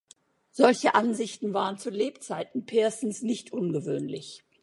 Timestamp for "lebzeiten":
1.91-2.65